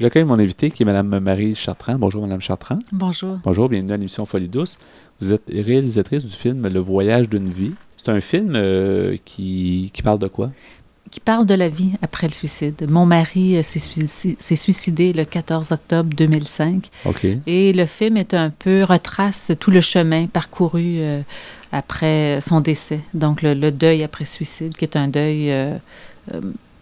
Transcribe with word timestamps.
J'accueille 0.00 0.24
mon 0.24 0.40
invité 0.40 0.72
qui 0.72 0.82
est 0.82 0.86
Mme 0.86 1.20
Marie 1.20 1.54
Chartrand. 1.54 1.94
Bonjour, 1.94 2.26
Mme 2.26 2.40
Chartrand. 2.40 2.80
Bonjour. 2.90 3.38
Bonjour, 3.44 3.68
bienvenue 3.68 3.92
à 3.92 3.96
l'émission 3.96 4.26
Folie 4.26 4.48
douce. 4.48 4.76
Vous 5.20 5.32
êtes 5.32 5.44
réalisatrice 5.48 6.24
du 6.24 6.34
film 6.34 6.66
Le 6.66 6.80
voyage 6.80 7.28
d'une 7.28 7.48
vie. 7.48 7.74
C'est 7.96 8.10
un 8.10 8.20
film 8.20 8.54
euh, 8.56 9.16
qui, 9.24 9.92
qui 9.94 10.02
parle 10.02 10.18
de 10.18 10.26
quoi? 10.26 10.50
Qui 11.12 11.20
parle 11.20 11.46
de 11.46 11.54
la 11.54 11.68
vie 11.68 11.92
après 12.02 12.26
le 12.26 12.32
suicide. 12.32 12.90
Mon 12.90 13.06
mari 13.06 13.56
euh, 13.56 13.62
s'est 13.62 14.56
suicidé, 14.56 15.12
le 15.12 15.24
14 15.24 15.70
octobre 15.70 16.10
2005. 16.12 16.90
OK. 17.04 17.26
Et 17.46 17.72
le 17.72 17.86
film 17.86 18.16
est 18.16 18.34
un 18.34 18.50
peu, 18.50 18.82
retrace 18.82 19.52
tout 19.60 19.70
le 19.70 19.80
chemin 19.80 20.26
parcouru 20.26 20.96
euh, 20.98 21.20
après 21.70 22.40
son 22.40 22.60
décès. 22.60 22.98
Donc, 23.14 23.42
le, 23.42 23.54
le 23.54 23.70
deuil 23.70 24.02
après 24.02 24.24
suicide, 24.24 24.74
qui 24.76 24.84
est 24.84 24.96
un 24.96 25.06
deuil 25.06 25.52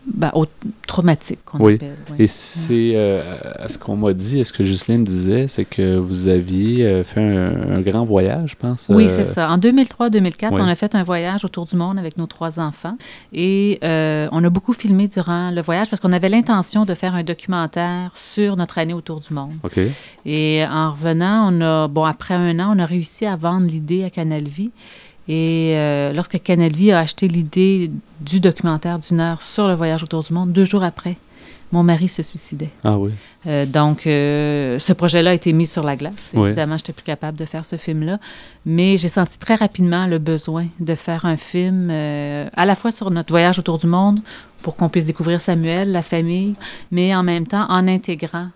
ben, 0.06 0.30
au- 0.34 0.46
traumatique, 0.86 1.38
qu'on 1.44 1.58
Oui. 1.64 1.74
appelle. 1.74 1.96
oui. 2.10 2.16
Et 2.18 2.26
c'est, 2.26 2.92
euh, 2.94 3.22
à 3.58 3.68
ce 3.68 3.78
qu'on 3.78 3.96
m'a 3.96 4.12
dit, 4.12 4.40
à 4.40 4.44
ce 4.44 4.52
que 4.52 4.64
Justine 4.64 5.04
disait, 5.04 5.46
c'est 5.46 5.64
que 5.64 5.96
vous 5.96 6.28
aviez 6.28 6.84
euh, 6.84 7.04
fait 7.04 7.20
un, 7.22 7.76
un 7.76 7.80
grand 7.80 8.04
voyage, 8.04 8.50
je 8.50 8.56
pense. 8.56 8.86
Oui, 8.90 9.06
euh, 9.08 9.08
c'est 9.16 9.24
ça. 9.24 9.48
En 9.50 9.58
2003-2004, 9.58 10.50
oui. 10.54 10.58
on 10.60 10.66
a 10.68 10.74
fait 10.74 10.94
un 10.94 11.02
voyage 11.02 11.44
autour 11.44 11.66
du 11.66 11.76
monde 11.76 11.98
avec 11.98 12.16
nos 12.18 12.26
trois 12.26 12.58
enfants. 12.60 12.96
Et 13.32 13.78
euh, 13.84 14.28
on 14.32 14.42
a 14.44 14.50
beaucoup 14.50 14.72
filmé 14.72 15.08
durant 15.08 15.50
le 15.50 15.62
voyage 15.62 15.88
parce 15.88 16.00
qu'on 16.00 16.12
avait 16.12 16.28
l'intention 16.28 16.84
de 16.84 16.94
faire 16.94 17.14
un 17.14 17.22
documentaire 17.22 18.10
sur 18.14 18.56
notre 18.56 18.78
année 18.78 18.94
autour 18.94 19.20
du 19.20 19.32
monde. 19.32 19.52
OK. 19.62 19.78
Et 20.26 20.64
en 20.68 20.90
revenant, 20.92 21.48
on 21.52 21.60
a, 21.60 21.88
bon, 21.88 22.04
après 22.04 22.34
un 22.34 22.58
an, 22.58 22.74
on 22.76 22.78
a 22.78 22.86
réussi 22.86 23.24
à 23.24 23.36
vendre 23.36 23.66
l'idée 23.66 24.04
à 24.04 24.10
Canal 24.10 24.44
Vie. 24.44 24.70
Et 25.28 25.74
euh, 25.76 26.12
lorsque 26.12 26.42
Canal 26.42 26.72
Vie 26.72 26.92
a 26.92 26.98
acheté 26.98 27.28
l'idée 27.28 27.90
du 28.20 28.40
documentaire 28.40 28.98
d'une 28.98 29.20
heure 29.20 29.42
sur 29.42 29.68
le 29.68 29.74
voyage 29.74 30.02
autour 30.02 30.22
du 30.22 30.32
monde, 30.32 30.52
deux 30.52 30.64
jours 30.64 30.82
après, 30.82 31.16
mon 31.72 31.82
mari 31.82 32.08
se 32.08 32.22
suicidait. 32.22 32.68
Ah 32.84 32.98
oui. 32.98 33.12
Euh, 33.46 33.64
donc, 33.64 34.06
euh, 34.06 34.78
ce 34.78 34.92
projet-là 34.92 35.30
a 35.30 35.34
été 35.34 35.52
mis 35.54 35.66
sur 35.66 35.82
la 35.82 35.96
glace. 35.96 36.32
Oui. 36.34 36.48
Évidemment, 36.48 36.76
je 36.76 36.82
n'étais 36.82 36.92
plus 36.92 37.04
capable 37.04 37.38
de 37.38 37.46
faire 37.46 37.64
ce 37.64 37.76
film-là. 37.76 38.18
Mais 38.66 38.98
j'ai 38.98 39.08
senti 39.08 39.38
très 39.38 39.54
rapidement 39.54 40.06
le 40.06 40.18
besoin 40.18 40.66
de 40.80 40.94
faire 40.94 41.24
un 41.24 41.38
film 41.38 41.88
euh, 41.90 42.48
à 42.54 42.66
la 42.66 42.74
fois 42.74 42.92
sur 42.92 43.10
notre 43.10 43.30
voyage 43.32 43.58
autour 43.58 43.78
du 43.78 43.86
monde 43.86 44.20
pour 44.60 44.76
qu'on 44.76 44.90
puisse 44.90 45.06
découvrir 45.06 45.40
Samuel, 45.40 45.90
la 45.90 46.02
famille, 46.02 46.54
mais 46.92 47.14
en 47.16 47.22
même 47.22 47.46
temps 47.46 47.66
en 47.68 47.88
intégrant 47.88 48.48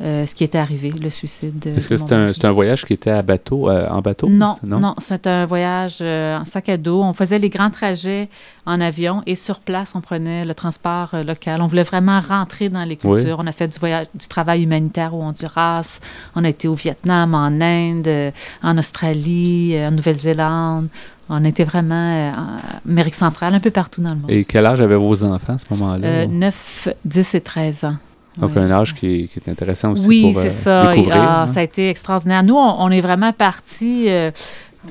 euh, 0.00 0.26
ce 0.26 0.34
qui 0.34 0.42
était 0.42 0.58
arrivé, 0.58 0.90
le 0.90 1.10
suicide. 1.10 1.58
de- 1.60 1.70
Est-ce 1.76 1.86
que 1.88 1.96
c'est 1.96 2.44
un, 2.44 2.50
voyage 2.50 2.84
qui 2.84 2.92
était 2.94 3.10
à 3.10 3.22
bateau, 3.22 3.68
euh, 3.70 3.86
en 3.88 4.00
bateau? 4.00 4.28
Non, 4.28 4.56
c'est- 4.60 4.66
non, 4.66 4.94
c'est 4.98 5.26
un 5.26 5.44
voyage 5.46 5.98
euh, 6.00 6.38
en 6.38 6.44
sac 6.44 6.68
à 6.70 6.76
dos. 6.76 7.02
On 7.02 7.12
faisait 7.12 7.38
les 7.38 7.50
grands 7.50 7.70
trajets 7.70 8.28
en 8.66 8.80
avion 8.80 9.22
et 9.26 9.36
sur 9.36 9.60
place, 9.60 9.94
on 9.94 10.00
prenait 10.00 10.44
le 10.44 10.54
transport 10.54 11.14
local. 11.26 11.60
On 11.62 11.66
voulait 11.66 11.82
vraiment 11.82 12.18
rentrer 12.20 12.68
dans 12.68 12.82
les 12.84 12.98
Oui. 13.04 13.14
cultures. 13.16 13.36
On 13.40 13.46
a 13.46 13.52
fait 13.52 13.68
du, 13.68 13.78
voyage, 13.78 14.06
du 14.18 14.26
travail 14.28 14.62
humanitaire 14.64 15.14
au 15.14 15.22
Honduras. 15.22 16.00
On 16.34 16.42
a 16.44 16.48
été 16.48 16.66
au 16.68 16.74
Vietnam, 16.74 17.34
en 17.34 17.60
Inde, 17.60 18.32
en 18.62 18.78
Australie, 18.78 19.74
en 19.78 19.90
Nouvelle-Zélande. 19.92 20.88
On 21.28 21.44
était 21.44 21.64
vraiment 21.64 22.32
en 22.32 22.90
Amérique 22.90 23.14
centrale, 23.14 23.54
un 23.54 23.60
peu 23.60 23.70
partout 23.70 24.02
dans 24.02 24.10
le 24.10 24.16
monde. 24.16 24.30
Et 24.30 24.44
quel 24.44 24.66
âge 24.66 24.80
avaient 24.80 24.96
vos 24.96 25.22
enfants 25.24 25.54
à 25.54 25.58
ce 25.58 25.66
moment-là? 25.70 26.06
Euh, 26.06 26.26
9, 26.26 26.88
10 27.04 27.34
et 27.34 27.40
13 27.40 27.84
ans. 27.84 27.96
Donc, 28.38 28.52
Oui. 28.56 28.62
un 28.62 28.70
âge 28.70 28.94
qui 28.94 29.06
est, 29.06 29.28
qui 29.28 29.38
est 29.38 29.48
intéressant 29.50 29.92
aussi 29.92 30.08
Oui, 30.08 30.22
pour 30.32 30.38
euh, 30.40 30.42
c'est 30.44 30.50
ça. 30.50 30.90
Découvrir. 30.94 31.16
ah, 31.16 31.42
hein? 31.42 31.46
Ça 31.46 31.60
a 31.60 31.62
été 31.62 31.90
extraordinaire. 31.90 32.42
Nous, 32.42 32.54
on, 32.56 32.76
on 32.82 32.90
est 32.90 33.00
vraiment 33.02 33.32
partis 33.32 34.06
euh, 34.08 34.30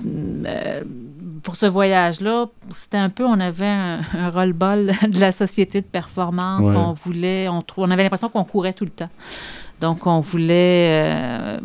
euh, 0.05 0.83
pour 1.43 1.55
ce 1.55 1.65
voyage-là. 1.65 2.45
C'était 2.69 2.97
un 2.97 3.09
peu, 3.09 3.25
on 3.25 3.39
avait 3.39 3.65
un, 3.65 3.99
un 4.17 4.29
roll-ball 4.29 4.91
de 5.09 5.19
la 5.19 5.31
société 5.31 5.81
de 5.81 5.85
performance. 5.87 6.65
Ouais. 6.65 6.75
On 6.75 6.93
voulait, 6.93 7.47
on, 7.49 7.63
on 7.77 7.89
avait 7.91 8.03
l'impression 8.03 8.29
qu'on 8.29 8.43
courait 8.43 8.73
tout 8.73 8.85
le 8.85 8.91
temps. 8.91 9.09
Donc, 9.81 10.05
on 10.07 10.19
voulait 10.19 11.01
euh, 11.01 11.57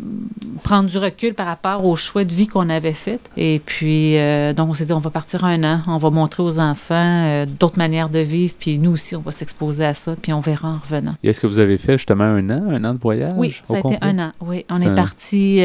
prendre 0.63 0.89
du 0.89 0.97
recul 0.97 1.33
par 1.33 1.45
rapport 1.45 1.85
au 1.85 1.95
choix 1.95 2.23
de 2.25 2.33
vie 2.33 2.47
qu'on 2.47 2.69
avait 2.69 2.93
fait. 2.93 3.19
Et 3.37 3.61
puis, 3.65 4.17
euh, 4.17 4.53
donc, 4.53 4.69
on 4.69 4.73
s'est 4.73 4.85
dit, 4.85 4.93
on 4.93 4.99
va 4.99 5.11
partir 5.11 5.45
un 5.45 5.63
an, 5.63 5.81
on 5.87 5.97
va 5.97 6.09
montrer 6.09 6.41
aux 6.43 6.59
enfants 6.59 6.95
euh, 7.27 7.45
d'autres 7.45 7.77
manières 7.77 8.09
de 8.09 8.19
vivre, 8.19 8.53
puis 8.59 8.77
nous 8.79 8.91
aussi, 8.91 9.15
on 9.15 9.21
va 9.21 9.31
s'exposer 9.31 9.85
à 9.85 9.93
ça, 9.93 10.15
puis 10.21 10.33
on 10.33 10.39
verra 10.41 10.69
en 10.69 10.77
revenant. 10.79 11.15
Et 11.23 11.29
est-ce 11.29 11.39
que 11.39 11.47
vous 11.47 11.59
avez 11.59 11.77
fait 11.77 11.93
justement 11.97 12.23
un 12.25 12.49
an, 12.49 12.63
un 12.71 12.83
an 12.83 12.93
de 12.95 12.99
voyage? 12.99 13.33
Oui, 13.37 13.55
ça 13.63 13.75
a 13.75 13.79
été 13.79 13.97
un 14.01 14.19
an. 14.19 14.31
Oui, 14.41 14.65
on 14.71 14.81
est 14.81 14.87
un- 14.87 14.95
parti 14.95 15.61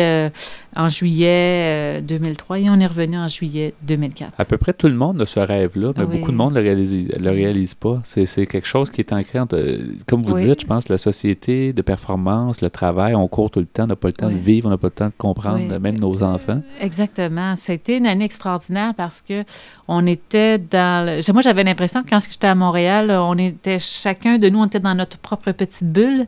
en 0.77 0.88
juillet 0.88 1.99
euh, 1.99 2.00
2003 2.00 2.59
et 2.60 2.71
on 2.71 2.81
est 2.81 2.87
revenu 2.87 3.19
en 3.19 3.28
juillet 3.28 3.75
2004. 3.83 4.33
À 4.38 4.44
peu 4.44 4.56
près 4.56 4.72
tout 4.72 4.88
le 4.88 4.94
monde 4.94 5.21
a 5.22 5.27
ce 5.27 5.41
rêve-là, 5.41 5.93
mais 5.97 6.05
Oui. 6.05 6.19
beaucoup 6.19 6.33
de 6.33 6.37
monde 6.37 6.55
ne 6.55 6.60
le 6.60 6.65
réalise, 6.65 7.09
le 7.19 7.31
réalise 7.31 7.75
pas. 7.75 7.99
C'est 8.05 8.47
quelque 8.47 8.66
chose 8.66 8.91
qui 8.91 9.00
est 9.00 9.12
ancré, 9.12 9.38
entre, 9.38 9.56
euh, 9.56 9.78
comme 10.06 10.22
vous 10.22 10.34
Oui. 10.34 10.44
dites, 10.47 10.60
je 10.62 10.66
pense, 10.66 10.88
la 10.88 10.99
société 10.99 11.72
de 11.72 11.83
performance, 11.83 12.60
le 12.62 12.71
travail, 12.71 13.15
on 13.15 13.28
court 13.28 13.50
tout 13.50 13.60
le 13.60 13.66
temps, 13.66 13.84
on 13.84 13.88
n'a 13.88 13.97
pas 13.97 14.09
le 14.09 14.12
temps 14.15 14.28
Oui. 14.28 14.34
de 14.34 14.38
vivre, 14.38 14.66
on 14.69 14.71
n'a 14.71 14.78
pas 14.78 14.87
le 14.88 14.93
temps 14.93 15.06
de 15.06 15.12
comprendre, 15.16 15.78
même 15.78 15.99
nos 16.00 16.22
enfants. 16.22 16.60
Exactement. 16.81 17.54
C'était 17.56 17.99
une 17.99 18.06
année 18.06 18.25
extraordinaire 18.25 18.94
parce 18.94 19.21
que 19.22 19.44
on 19.89 20.06
était 20.06 20.59
dans. 20.59 21.06
le- 21.06 21.33
Moi, 21.33 21.43
j'avais 21.43 21.65
l'impression 21.65 22.03
que 22.03 22.09
quand 22.10 22.21
j'étais 22.21 22.47
à 22.47 22.54
Montréal, 22.54 23.10
on 23.10 23.37
était 23.39 23.78
chacun 23.78 24.39
de 24.39 24.49
nous, 24.49 24.59
on 24.60 24.66
était 24.66 24.81
dans 24.81 24.94
notre 24.94 25.19
propre 25.19 25.53
petite 25.53 25.91
bulle. 25.93 26.27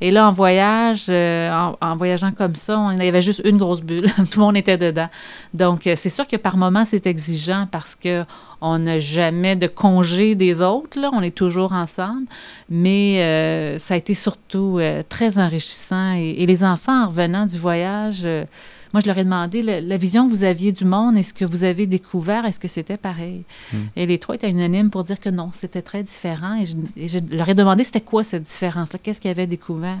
Et 0.00 0.10
là, 0.10 0.28
en 0.28 0.32
voyage, 0.32 1.06
euh, 1.08 1.50
en, 1.50 1.76
en 1.80 1.96
voyageant 1.96 2.32
comme 2.32 2.54
ça, 2.54 2.78
on, 2.78 2.90
il 2.92 3.04
y 3.04 3.08
avait 3.08 3.22
juste 3.22 3.42
une 3.44 3.56
grosse 3.58 3.82
Tout 4.30 4.40
le 4.40 4.44
monde 4.44 4.56
était 4.56 4.78
dedans. 4.78 5.08
Donc, 5.54 5.86
euh, 5.86 5.94
c'est 5.96 6.10
sûr 6.10 6.26
que 6.26 6.36
par 6.36 6.56
moments, 6.56 6.84
c'est 6.84 7.06
exigeant 7.06 7.66
parce 7.70 7.94
que 7.94 8.24
on 8.60 8.78
n'a 8.78 8.98
jamais 8.98 9.56
de 9.56 9.66
congé 9.66 10.34
des 10.34 10.62
autres. 10.62 10.98
On 11.12 11.22
est 11.22 11.34
toujours 11.34 11.72
ensemble. 11.72 12.26
Mais 12.68 13.22
euh, 13.22 13.78
ça 13.78 13.94
a 13.94 13.96
été 13.96 14.14
surtout 14.14 14.78
euh, 14.78 15.02
très 15.08 15.38
enrichissant. 15.38 16.12
Et, 16.12 16.46
les 16.46 16.64
enfants, 16.64 17.04
en 17.04 17.08
revenant 17.08 17.46
du 17.46 17.58
voyage, 17.58 18.26
moi, 18.92 19.00
je 19.00 19.06
leur 19.06 19.18
ai 19.18 19.24
demandé 19.24 19.62
la 19.62 19.96
vision 19.96 20.26
que 20.26 20.30
vous 20.30 20.44
aviez 20.44 20.72
du 20.72 20.84
monde, 20.84 21.16
est-ce 21.16 21.34
que 21.34 21.44
vous 21.44 21.64
avez 21.64 21.86
découvert, 21.86 22.44
est-ce 22.44 22.60
que 22.60 22.68
c'était 22.68 22.96
pareil? 22.96 23.44
Mm. 23.72 23.76
Et 23.96 24.06
les 24.06 24.18
trois 24.18 24.34
étaient 24.34 24.50
unanimes 24.50 24.90
pour 24.90 25.04
dire 25.04 25.20
que 25.20 25.28
non, 25.28 25.50
c'était 25.52 25.82
très 25.82 26.02
différent. 26.02 26.54
Et 26.56 26.66
je, 26.66 26.76
et 26.96 27.08
je 27.08 27.18
leur 27.30 27.48
ai 27.48 27.54
demandé 27.54 27.84
c'était 27.84 28.00
quoi 28.00 28.24
cette 28.24 28.44
différence-là, 28.44 28.98
qu'est-ce 29.02 29.20
qu'ils 29.20 29.30
avaient 29.30 29.46
découvert? 29.46 29.98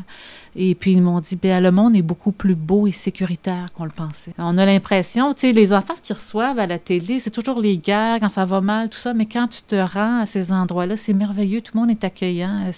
Et 0.58 0.74
puis 0.74 0.92
ils 0.92 1.02
m'ont 1.02 1.20
dit, 1.20 1.36
bien, 1.36 1.60
le 1.60 1.70
monde 1.70 1.94
est 1.94 2.02
beaucoup 2.02 2.32
plus 2.32 2.54
beau 2.54 2.86
et 2.86 2.92
sécuritaire 2.92 3.66
qu'on 3.74 3.84
le 3.84 3.90
pensait. 3.90 4.32
On 4.38 4.56
a 4.56 4.64
l'impression, 4.64 5.34
tu 5.34 5.40
sais, 5.40 5.52
les 5.52 5.74
enfants, 5.74 5.94
ce 5.94 6.00
qu'ils 6.00 6.16
reçoivent 6.16 6.58
à 6.58 6.66
la 6.66 6.78
télé, 6.78 7.18
c'est 7.18 7.30
toujours 7.30 7.60
les 7.60 7.76
guerres, 7.76 8.18
quand 8.20 8.30
ça 8.30 8.46
va 8.46 8.62
mal, 8.62 8.88
tout 8.88 8.98
ça, 8.98 9.12
mais 9.12 9.26
quand 9.26 9.48
tu 9.48 9.62
te 9.62 9.76
rends 9.76 10.20
à 10.22 10.26
ces 10.26 10.52
endroits-là, 10.52 10.96
c'est 10.96 11.12
merveilleux, 11.12 11.60
tout 11.60 11.72
le 11.74 11.80
monde 11.80 11.90
est 11.90 12.04
accueillant. 12.04 12.64
Euh, 12.66 12.72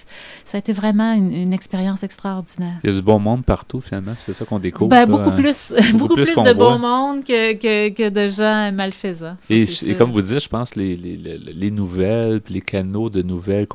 Ça 0.45 0.57
a 0.57 0.59
été 0.59 0.73
vraiment 0.73 1.13
une, 1.13 1.33
une 1.33 1.53
expérience 1.53 2.03
extraordinaire. 2.03 2.79
Il 2.83 2.91
y 2.91 2.93
a 2.93 2.97
du 2.97 3.03
bon 3.03 3.21
monde 3.21 3.45
partout, 3.45 3.81
finalement, 3.81 4.15
c'est 4.19 4.33
ça 4.33 4.45
qu'on 4.45 4.59
découvre. 4.59 4.91
Ben, 4.91 5.07
beaucoup 5.07 5.31
hein. 5.31 5.37
plus, 5.37 5.73
beaucoup 5.93 5.98
plus 6.07 6.25
plus, 6.25 6.35
de 6.45 6.53
bon 6.53 6.79
monde 6.79 7.25
que, 7.25 7.55
que, 7.55 7.89
que 7.91 8.09
de 8.09 8.29
gens 8.29 8.71
malfaisants. 8.73 9.37
Ça, 9.49 9.55
Et, 9.55 9.95
comme 9.97 10.13
vous 10.13 10.23
dites, 10.23 10.41
je 10.41 10.49
pense 10.49 10.77
les, 10.77 10.97
les, 10.97 11.17
les, 11.17 11.39
les 11.39 11.71
nouvelles, 11.71 12.41
les 12.49 12.61
canaux 12.61 13.11
de 13.11 13.23
nouvelles 13.23 13.67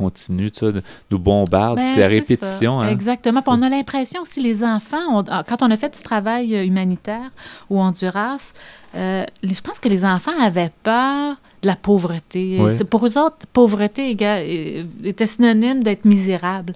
ça, 0.53 0.67
nous 1.11 1.19
bombardent, 1.19 1.77
Ben, 1.79 1.83
c'est 1.83 2.03
à 2.03 2.07
répétition. 2.07 2.79
hein. 2.79 2.89
Exactement. 2.89 3.41
Puis 3.41 3.51
on 3.51 3.61
a 3.61 3.69
l'impression 3.69 4.21
aussi, 4.21 4.41
les 4.41 4.63
enfants, 4.63 4.97
on- 5.11 5.23
ah, 5.29 5.43
quand 5.47 5.61
on 5.61 5.71
a 5.71 5.75
fait 5.77 5.95
du 5.95 6.01
travail 6.01 6.55
euh, 6.55 6.65
humanitaire 6.65 7.31
au 7.69 7.79
Honduras, 7.79 8.53
euh, 8.95 9.23
je 9.43 9.61
pense 9.61 9.79
que 9.79 9.89
les 9.89 10.05
enfants 10.05 10.37
avaient 10.39 10.71
peur 10.83 11.35
de 11.61 11.67
la 11.67 11.75
pauvreté. 11.75 12.57
Oui. 12.59 12.71
Pour 12.89 13.05
eux 13.05 13.17
autres, 13.17 13.37
pauvreté 13.53 14.15
euh, 14.21 14.83
était 15.03 15.25
synonyme 15.27 15.81
d'être 15.83 16.05
misérable. 16.05 16.73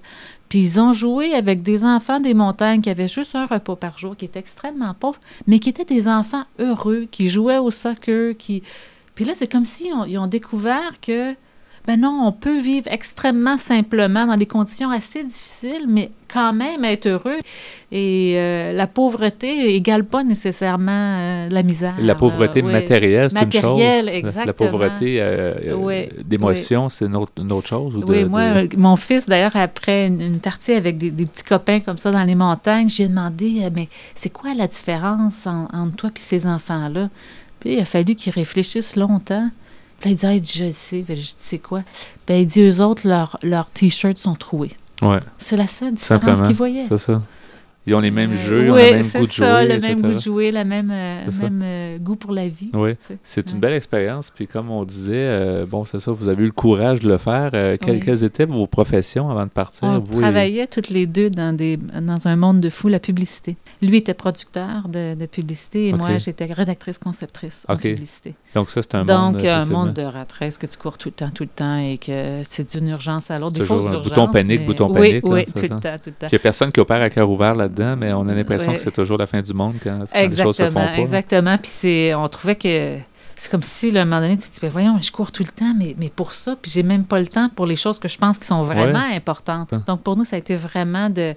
Puis 0.48 0.60
ils 0.60 0.80
ont 0.80 0.92
joué 0.92 1.34
avec 1.34 1.62
des 1.62 1.84
enfants 1.84 2.20
des 2.20 2.34
montagnes 2.34 2.80
qui 2.80 2.90
avaient 2.90 3.08
juste 3.08 3.34
un 3.34 3.46
repas 3.46 3.76
par 3.76 3.98
jour, 3.98 4.16
qui 4.16 4.24
étaient 4.24 4.38
extrêmement 4.38 4.94
pauvres, 4.94 5.20
mais 5.46 5.58
qui 5.58 5.68
étaient 5.68 5.84
des 5.84 6.08
enfants 6.08 6.44
heureux, 6.58 7.06
qui 7.10 7.28
jouaient 7.28 7.58
au 7.58 7.70
soccer, 7.70 8.36
qui... 8.36 8.62
Puis 9.14 9.24
là, 9.24 9.32
c'est 9.34 9.50
comme 9.50 9.64
si 9.64 9.90
ont 9.92 10.26
découvert 10.26 11.00
que 11.00 11.34
ben 11.88 11.98
non, 11.98 12.20
on 12.26 12.32
peut 12.32 12.58
vivre 12.60 12.86
extrêmement 12.90 13.56
simplement 13.56 14.26
dans 14.26 14.36
des 14.36 14.44
conditions 14.46 14.90
assez 14.90 15.24
difficiles, 15.24 15.86
mais 15.88 16.10
quand 16.30 16.52
même 16.52 16.84
être 16.84 17.06
heureux. 17.06 17.38
Et 17.90 18.34
euh, 18.36 18.74
la 18.74 18.86
pauvreté 18.86 19.74
égale 19.74 20.04
pas 20.04 20.22
nécessairement 20.22 20.92
euh, 20.92 21.48
la 21.48 21.62
misère. 21.62 21.94
La 21.98 22.14
pauvreté 22.14 22.60
Euh, 22.60 22.66
oui. 22.66 22.72
matérielle, 22.72 23.30
c'est 23.30 23.42
une 23.42 23.50
chose. 23.52 23.78
Matérielle, 23.78 24.32
La- 24.44 24.52
pauvreté 24.52 25.22
Oui, 25.74 26.08
d'émotion, 26.24 26.90
c'est 26.90 27.06
une 27.06 27.16
autre, 27.16 27.32
une 27.38 27.50
autre 27.52 27.68
chose. 27.68 27.96
Ou 27.96 28.00
de- 28.00 28.04
Oui, 28.12 28.24
moi, 28.26 28.64
mon 28.76 28.96
fils, 28.96 29.26
d'ailleurs, 29.26 29.56
après 29.56 30.08
une, 30.08 30.20
une 30.20 30.40
partie 30.40 30.72
avec 30.72 30.98
des, 30.98 31.10
des 31.10 31.24
petits 31.24 31.44
copains 31.44 31.80
comme 31.80 31.96
ça 31.96 32.10
dans 32.12 32.24
les 32.24 32.34
montagnes, 32.34 32.90
j'ai 32.90 33.08
demandé, 33.08 33.66
mais 33.74 33.88
c'est 34.14 34.28
quoi 34.30 34.52
la 34.54 34.66
différence 34.66 35.46
en- 35.46 35.68
entre 35.72 35.96
toi 35.96 36.10
et 36.14 36.20
ces 36.20 36.46
enfants-là? 36.46 37.08
Puis 37.60 37.72
il 37.76 37.80
a 37.80 37.86
fallu 37.86 38.14
qu'il 38.14 38.32
réfléchisse 38.34 38.94
longtemps. 38.94 39.48
Puis 40.00 40.14
là, 40.22 40.32
il 40.34 40.40
dit, 40.40 40.52
je 40.54 40.70
sais. 40.70 41.04
Je 41.08 41.14
dis, 41.14 41.34
c'est 41.36 41.58
quoi? 41.58 41.82
Ben, 42.26 42.40
il 42.40 42.46
dit, 42.46 42.62
eux 42.62 42.80
autres, 42.80 43.06
leurs 43.06 43.38
leurs 43.42 43.70
T-shirts 43.70 44.18
sont 44.18 44.34
troués. 44.34 44.72
Ouais, 45.02 45.20
C'est 45.38 45.56
la 45.56 45.66
seule 45.66 45.94
différence 45.94 46.42
qu'ils 46.42 46.56
voyaient. 46.56 46.86
C'est 46.88 46.98
ça. 46.98 47.22
Ils 47.88 47.94
ont 47.94 48.00
les 48.00 48.10
mêmes 48.10 48.32
Euh, 48.32 48.36
jeux, 48.36 48.64
ils 48.66 48.70
ont 48.70 48.74
oui, 48.74 48.82
le 48.84 48.90
même 48.92 49.02
c'est 49.02 49.18
goût 49.20 49.26
de 49.26 49.32
ça, 49.32 49.62
jouer, 49.64 49.74
le 49.74 49.80
même 49.80 50.00
goût 50.02 50.12
de 50.12 50.18
jouer, 50.18 50.52
le 50.52 50.64
même, 50.64 50.90
euh, 50.92 51.18
même 51.40 51.62
euh, 51.64 51.98
goût 51.98 52.16
pour 52.16 52.32
la 52.32 52.48
vie. 52.48 52.70
Oui, 52.74 52.90
c'est 53.22 53.50
une 53.50 53.60
belle 53.60 53.72
expérience. 53.72 54.30
Puis 54.34 54.46
comme 54.46 54.70
on 54.70 54.84
disait, 54.84 55.14
euh, 55.16 55.64
bon, 55.66 55.84
c'est 55.86 55.98
ça, 55.98 56.12
vous 56.12 56.28
avez 56.28 56.42
eu 56.42 56.46
le 56.46 56.52
courage 56.52 57.00
de 57.00 57.08
le 57.08 57.16
faire. 57.18 57.50
Euh, 57.54 57.76
quelles, 57.80 58.24
étaient 58.24 58.44
vos 58.44 58.66
professions 58.66 59.30
avant 59.30 59.44
de 59.44 59.50
partir? 59.50 59.84
On 59.88 59.98
vous 60.00 60.18
et- 60.18 60.22
travaillait 60.22 60.66
toutes 60.66 60.90
les 60.90 61.06
deux 61.06 61.30
dans, 61.30 61.54
des, 61.56 61.76
dans 61.78 62.28
un 62.28 62.36
monde 62.36 62.60
de 62.60 62.68
fou, 62.68 62.88
la 62.88 63.00
publicité. 63.00 63.56
Lui 63.80 63.96
était 63.98 64.14
producteur 64.14 64.88
de, 64.88 65.14
de 65.14 65.26
publicité 65.26 65.88
et 65.88 65.92
moi, 65.94 66.18
j'étais 66.18 66.44
rédactrice 66.46 66.98
conceptrice 66.98 67.64
en 67.68 67.74
Ok. 67.74 67.80
publicité. 67.82 68.34
Donc 68.54 68.70
ça, 68.70 68.82
c'est 68.82 68.94
un 68.96 69.04
Donc, 69.04 69.34
monde... 69.34 69.36
un 69.36 69.38
effectivement. 69.40 69.84
monde 69.86 69.94
de 69.94 70.02
ratrice 70.02 70.58
que 70.58 70.66
tu 70.66 70.76
cours 70.76 70.98
tout 70.98 71.08
le 71.08 71.14
temps, 71.14 71.30
tout 71.32 71.44
le 71.44 71.48
temps 71.48 71.78
et 71.78 71.96
que 71.98 72.40
c'est 72.42 72.76
d'une 72.76 72.88
urgence 72.88 73.30
à 73.30 73.38
l'autre. 73.38 73.52
C'est 73.54 73.60
Des 73.62 73.66
fausses 73.66 73.76
toujours 73.78 73.90
un 73.90 73.94
urgences. 73.94 74.08
bouton 74.08 74.28
panique, 74.28 74.60
mais- 74.60 74.66
bouton 74.66 74.86
oui, 74.92 74.94
panique, 75.00 75.24
là, 75.24 75.30
Oui, 75.30 75.42
c'est 75.46 75.52
tout 75.54 75.62
le 75.62 75.68
ça. 75.68 75.74
temps, 75.76 75.96
tout 76.02 76.10
le 76.10 76.12
temps. 76.12 76.26
Il 76.26 76.34
n'y 76.34 76.36
a 76.36 76.38
personne 76.40 76.72
qui 76.72 76.80
opère 76.80 77.00
à 77.02 77.10
cœur 77.10 77.30
ouvert 77.30 77.54
là-dedans, 77.54 77.77
mais 77.96 78.12
on 78.12 78.28
a 78.28 78.34
l'impression 78.34 78.70
Ouais. 78.70 78.76
que 78.76 78.82
c'est 78.82 78.90
toujours 78.92 79.18
la 79.18 79.26
fin 79.26 79.40
du 79.42 79.52
monde 79.54 79.74
quand, 79.82 80.04
quand 80.12 80.28
les 80.30 80.36
choses 80.36 80.56
se 80.56 80.64
font 80.66 80.72
pas. 80.72 80.98
exactement. 80.98 81.56
Puis 81.58 81.70
c'est, 81.72 82.14
on 82.14 82.28
trouvait 82.28 82.56
que 82.56 82.98
c'est 83.36 83.50
comme 83.50 83.62
si, 83.62 83.90
là, 83.92 84.00
à 84.00 84.02
un 84.02 84.06
moment 84.06 84.20
donné, 84.20 84.36
tu 84.36 84.48
te 84.48 84.54
dis, 84.54 84.58
ben 84.60 84.68
voyons, 84.70 84.98
je 85.00 85.12
cours 85.12 85.30
tout 85.30 85.44
le 85.44 85.50
temps, 85.50 85.72
mais, 85.78 85.94
mais 85.98 86.10
pour 86.14 86.32
ça, 86.32 86.56
puis 86.60 86.70
j'ai 86.72 86.82
même 86.82 87.04
pas 87.04 87.20
le 87.20 87.26
temps 87.28 87.48
pour 87.54 87.66
les 87.66 87.76
choses 87.76 87.98
que 87.98 88.08
je 88.08 88.18
pense 88.18 88.36
qui 88.38 88.46
sont 88.46 88.62
vraiment 88.62 89.04
importantes. 89.14 89.72
Donc 89.86 90.02
pour 90.02 90.16
nous, 90.16 90.24
ça 90.24 90.36
a 90.36 90.38
été 90.40 90.56
vraiment 90.56 91.08
de 91.08 91.34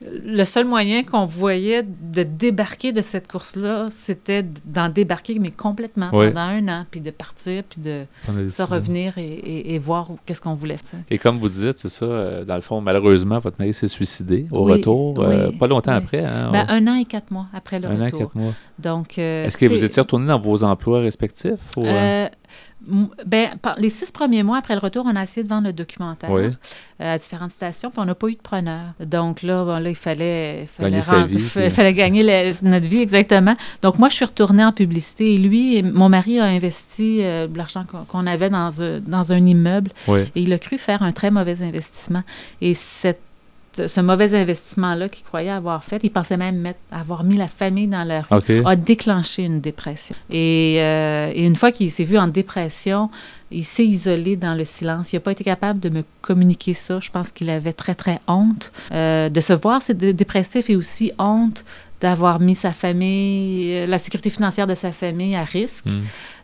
le 0.00 0.44
seul 0.44 0.64
moyen 0.64 1.02
qu'on 1.02 1.26
voyait 1.26 1.82
de 1.82 2.22
débarquer 2.22 2.92
de 2.92 3.00
cette 3.00 3.26
course-là, 3.26 3.88
c'était 3.90 4.44
d'en 4.64 4.88
débarquer, 4.88 5.38
mais 5.40 5.50
complètement, 5.50 6.10
pendant 6.10 6.40
un 6.40 6.68
an, 6.68 6.86
puis 6.88 7.00
de 7.00 7.10
partir, 7.10 7.64
puis 7.64 7.80
de 7.80 8.04
se 8.48 8.62
revenir 8.62 9.18
et, 9.18 9.24
et- 9.26 9.74
et 9.74 9.78
voir 9.80 10.08
qu'est-ce 10.24 10.40
qu'on 10.40 10.54
voulait. 10.54 10.76
Et 11.10 11.18
comme 11.18 11.38
vous 11.38 11.48
dites, 11.48 11.78
c'est 11.78 11.88
ça, 11.88 12.04
euh, 12.04 12.44
dans 12.44 12.54
le 12.54 12.60
fond, 12.60 12.80
malheureusement, 12.80 13.40
votre 13.40 13.56
mari 13.58 13.74
s'est 13.74 13.88
suicidé 13.88 14.46
au 14.52 14.64
Oui, 14.66 14.72
retour, 14.74 15.16
euh, 15.18 15.50
pas 15.50 15.66
longtemps 15.66 15.92
après. 15.92 16.24
Hein, 16.24 16.50
Ben, 16.52 16.66
on- 16.68 16.72
un 16.72 16.86
an 16.86 16.94
et 16.94 17.04
quatre 17.04 17.32
mois 17.32 17.46
après 17.52 17.80
le 17.80 17.88
un 17.88 18.00
an, 18.00 18.04
retour. 18.04 18.18
quatre 18.20 18.34
mois. 18.36 18.52
Donc, 18.78 19.18
euh, 19.18 19.46
Est-ce 19.46 19.56
que 19.56 19.66
vous 19.66 19.82
étiez 19.82 20.00
retourné 20.02 20.26
dans 20.28 20.38
vos 20.38 20.62
emplois 20.62 21.00
respectifs? 21.00 21.76
ou, 21.76 21.84
ben, 23.26 23.50
les 23.78 23.90
six 23.90 24.10
premiers 24.12 24.42
mois 24.42 24.58
après 24.58 24.74
le 24.74 24.80
retour, 24.80 25.04
on 25.06 25.16
a 25.16 25.22
essayé 25.22 25.42
de 25.44 25.48
vendre 25.48 25.66
le 25.66 25.72
documentaire 25.72 26.30
Oui. 26.30 26.42
euh, 27.00 27.14
à 27.14 27.18
différentes 27.18 27.50
stations, 27.50 27.90
puis 27.90 28.00
on 28.00 28.04
n'a 28.04 28.14
pas 28.14 28.28
eu 28.28 28.34
de 28.34 28.40
preneur. 28.40 28.92
Donc 29.00 29.42
là, 29.42 29.64
bon, 29.64 29.78
là 29.78 29.90
il 29.90 29.94
fallait, 29.96 30.62
il 30.62 30.66
fallait, 30.68 30.90
Gagner 30.90 31.02
rendre- 31.10 31.26
vie, 31.26 31.36
puis- 31.48 31.70
fallait 31.70 31.92
gagner 31.94 32.22
la- 32.22 32.50
notre 32.62 32.86
vie, 32.88 33.00
exactement. 33.00 33.54
Donc 33.82 33.98
moi, 33.98 34.08
je 34.08 34.14
suis 34.14 34.24
retournée 34.24 34.64
en 34.64 34.72
publicité 34.72 35.34
et 35.34 35.38
lui, 35.38 35.82
mon 35.82 36.08
mari 36.08 36.38
a 36.40 36.44
investi 36.44 37.18
euh, 37.22 37.46
l'argent 37.54 37.84
qu'on 38.08 38.26
avait 38.26 38.50
dans, 38.50 38.82
un- 38.82 39.00
dans 39.00 39.32
un 39.32 39.44
immeuble 39.44 39.90
oui. 40.06 40.20
et 40.34 40.42
il 40.42 40.52
a 40.52 40.58
cru 40.58 40.78
faire 40.78 41.02
un 41.02 41.12
très 41.12 41.30
mauvais 41.30 41.62
investissement. 41.62 42.22
Et 42.60 42.74
cette 42.74 43.20
ce 43.86 44.00
mauvais 44.00 44.34
investissement-là 44.34 45.08
qu'il 45.08 45.24
croyait 45.24 45.50
avoir 45.50 45.84
fait, 45.84 46.00
il 46.02 46.10
pensait 46.10 46.36
même 46.36 46.56
mettre, 46.56 46.78
avoir 46.90 47.24
mis 47.24 47.36
la 47.36 47.48
famille 47.48 47.86
dans 47.86 48.04
la 48.04 48.22
rue 48.22 48.62
a 48.64 48.76
déclenché 48.76 49.44
une 49.44 49.60
dépression. 49.60 50.16
Et, 50.30 50.76
euh, 50.78 51.32
et 51.34 51.44
une 51.44 51.56
fois 51.56 51.72
qu'il 51.72 51.90
s'est 51.90 52.04
vu 52.04 52.18
en 52.18 52.28
dépression, 52.28 53.10
il 53.50 53.64
s'est 53.64 53.86
isolé 53.86 54.36
dans 54.36 54.54
le 54.54 54.64
silence. 54.64 55.12
Il 55.12 55.16
n'a 55.16 55.20
pas 55.20 55.32
été 55.32 55.44
capable 55.44 55.80
de 55.80 55.88
me 55.88 56.02
communiquer 56.22 56.74
ça. 56.74 57.00
Je 57.00 57.10
pense 57.10 57.30
qu'il 57.32 57.48
avait 57.50 57.72
très, 57.72 57.94
très 57.94 58.20
honte 58.28 58.70
euh, 58.92 59.28
de 59.28 59.40
se 59.40 59.52
voir 59.52 59.80
c'est 59.82 59.96
dé- 59.96 60.12
dépressif 60.12 60.68
et 60.70 60.76
aussi 60.76 61.12
honte 61.18 61.64
d'avoir 62.00 62.38
mis 62.40 62.54
sa 62.54 62.72
famille, 62.72 63.72
euh, 63.74 63.86
la 63.86 63.98
sécurité 63.98 64.30
financière 64.30 64.66
de 64.68 64.74
sa 64.74 64.92
famille 64.92 65.34
à 65.34 65.44
risque. 65.44 65.86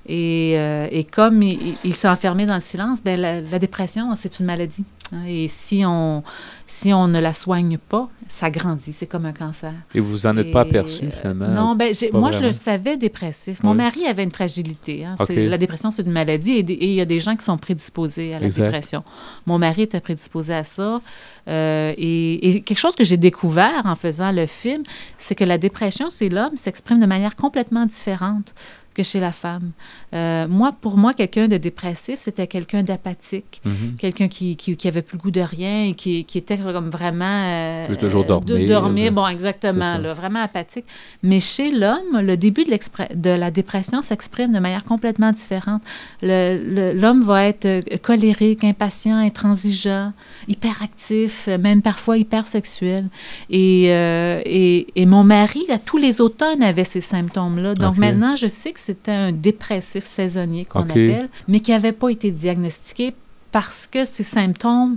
Et, 0.06 0.54
euh, 0.56 0.86
et 0.90 1.04
comme 1.04 1.42
il, 1.42 1.94
s'est 1.94 2.08
enfermé 2.08 2.44
dans 2.44 2.56
le 2.56 2.60
silence, 2.60 3.02
ben 3.02 3.18
la, 3.18 3.40
la 3.40 3.58
dépression, 3.58 4.14
c'est 4.16 4.38
une 4.38 4.44
maladie. 4.46 4.84
hein. 5.12 5.22
Et 5.26 5.48
si 5.48 5.82
on, 5.86 6.22
si 6.66 6.92
on 6.92 7.08
ne 7.08 7.18
la 7.20 7.32
soigne 7.32 7.78
pas, 7.78 8.10
ça 8.28 8.50
grandit. 8.50 8.92
C'est 8.92 9.06
comme 9.06 9.24
un 9.24 9.32
cancer. 9.32 9.72
Et 9.94 10.00
vous 10.00 10.26
en 10.26 10.36
êtes 10.36 10.50
pas 10.50 10.62
aperçu, 10.62 11.04
finalement? 11.20 11.48
Non, 11.48 11.74
ben, 11.74 11.94
moi, 12.12 12.32
je 12.32 12.40
le 12.40 12.52
savais 12.52 12.98
dépressif. 12.98 13.62
Mon 13.62 13.70
Oui. 13.70 13.76
mari 13.78 14.06
avait 14.06 14.24
une 14.24 14.32
fragilité. 14.32 15.06
hein. 15.06 15.14
La 15.30 15.56
dépression, 15.56 15.90
c'est 15.90 16.02
une 16.02 16.12
maladie 16.12 16.52
et 16.52 16.62
des- 16.62 16.74
et 16.78 16.93
il 16.94 16.98
y 16.98 17.00
a 17.00 17.04
des 17.04 17.20
gens 17.20 17.36
qui 17.36 17.44
sont 17.44 17.58
prédisposés 17.58 18.34
à 18.34 18.38
la 18.38 18.46
Exact. 18.46 18.62
dépression. 18.64 19.02
Mon 19.46 19.58
mari 19.58 19.82
était 19.82 20.00
prédisposé 20.00 20.54
à 20.54 20.64
ça. 20.64 21.00
Euh, 21.48 21.92
et, 21.96 22.56
et 22.56 22.60
quelque 22.62 22.78
chose 22.78 22.96
que 22.96 23.04
j'ai 23.04 23.16
découvert 23.16 23.82
en 23.84 23.94
faisant 23.94 24.32
le 24.32 24.46
film, 24.46 24.82
c'est 25.18 25.34
que 25.34 25.44
la 25.44 25.58
dépression 25.58 26.08
chez 26.08 26.28
l'homme 26.28 26.56
s'exprime 26.56 27.00
de 27.00 27.06
manière 27.06 27.36
complètement 27.36 27.84
différente 27.86 28.54
que 28.94 29.02
chez 29.02 29.20
la 29.20 29.32
femme. 29.32 29.72
Euh, 30.14 30.46
moi, 30.48 30.72
pour 30.80 30.96
moi, 30.96 31.12
quelqu'un 31.14 31.48
de 31.48 31.56
dépressif, 31.56 32.18
c'était 32.20 32.46
quelqu'un 32.46 32.82
d'apathique 32.82 33.60
Mhm. 33.64 33.96
quelqu'un 33.98 34.28
qui, 34.28 34.56
qui, 34.56 34.76
qui 34.76 34.88
avait 34.88 35.02
plus 35.02 35.16
le 35.18 35.22
goût 35.22 35.30
de 35.30 35.40
rien 35.40 35.84
et 35.86 35.94
qui, 35.94 36.24
qui 36.24 36.38
était 36.38 36.56
comme 36.58 36.90
vraiment... 36.90 37.24
euh, 37.24 37.94
toujours 37.96 38.22
euh, 38.22 38.26
dormir, 38.26 38.56
De 38.58 38.66
dormir, 38.66 39.12
bon, 39.12 39.26
exactement, 39.26 39.98
là, 39.98 40.12
vraiment 40.12 40.40
apathique. 40.42 40.84
Mais 41.22 41.40
chez 41.40 41.70
l'homme, 41.70 42.20
le 42.20 42.36
début 42.36 42.64
de, 42.64 43.30
la 43.30 43.50
dépression 43.50 44.02
s'exprime 44.02 44.52
de 44.52 44.58
manière 44.58 44.84
complètement 44.84 45.32
différente. 45.32 45.82
L'homme 46.22 47.22
va 47.22 47.44
être 47.46 47.64
euh, 47.66 47.80
colérique, 48.02 48.64
impatient, 48.64 49.16
intransigeant, 49.16 50.12
hyperactif, 50.48 51.48
même 51.48 51.82
parfois 51.82 52.16
hypersexuel. 52.18 53.06
Et, 53.50 53.86
euh, 53.88 54.40
et, 54.44 54.86
et 54.96 55.06
mon 55.06 55.24
mari, 55.24 55.64
à 55.70 55.78
tous 55.78 55.98
les 55.98 56.20
automnes, 56.20 56.62
avait 56.62 56.84
ces 56.84 57.00
symptômes-là. 57.00 57.74
Donc 57.74 57.96
maintenant, 57.98 58.36
je 58.36 58.46
sais 58.46 58.72
que 58.72 58.80
c'était 58.84 59.12
un 59.12 59.32
dépressif 59.32 60.04
saisonnier 60.04 60.64
qu'on 60.66 60.80
appelle, 60.80 61.28
mais 61.48 61.60
qui 61.60 61.70
n'avait 61.70 61.92
pas 61.92 62.10
été 62.10 62.30
diagnostiqué 62.30 63.14
parce 63.50 63.86
que 63.86 64.04
ces 64.04 64.24
symptômes, 64.24 64.96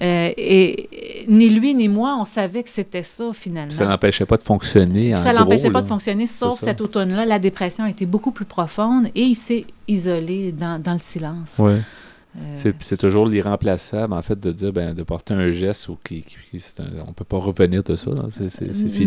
euh, 0.00 0.30
et, 0.36 1.26
ni 1.28 1.48
lui 1.50 1.74
ni 1.74 1.88
moi, 1.88 2.16
on 2.20 2.24
savait 2.24 2.62
que 2.62 2.70
c'était 2.70 3.02
ça 3.02 3.32
finalement. 3.32 3.72
Ça 3.72 3.84
n'empêchait 3.84 4.26
pas 4.26 4.36
de 4.36 4.44
fonctionner. 4.44 5.12
en 5.12 5.16
Ça 5.18 5.32
l'empêchait 5.32 5.70
pas 5.70 5.80
là. 5.80 5.82
de 5.82 5.88
fonctionner, 5.88 6.26
sauf 6.28 6.60
cet 6.60 6.80
automne-là, 6.80 7.24
la 7.26 7.40
dépression 7.40 7.82
a 7.82 7.90
été 7.90 8.06
beaucoup 8.06 8.30
plus 8.30 8.44
profonde 8.44 9.08
et 9.14 9.22
il 9.22 9.34
s'est 9.34 9.66
isolé 9.88 10.52
dans, 10.52 10.80
dans 10.80 10.92
le 10.92 11.00
silence. 11.00 11.56
Ouais. 11.58 11.80
Euh, 12.38 12.72
C'est, 12.80 12.96
toujours 12.96 13.26
l'irremplaçable, 13.26 14.12
en 14.12 14.22
fait, 14.22 14.38
de 14.38 14.52
dire, 14.52 14.72
ben, 14.72 14.94
de 14.94 15.02
porter 15.02 15.34
un 15.34 15.48
geste 15.52 15.88
ou 15.88 15.96
qui, 16.04 16.22
qui- 16.22 16.36
qui- 16.50 16.60
c'est 16.60 16.80
un- 16.80 17.04
on 17.08 17.12
peut 17.12 17.24
pas 17.24 17.38
revenir 17.38 17.82
de 17.82 17.96
ça. 17.96 18.10
C'est, 18.30 18.50
fini. 18.90 19.06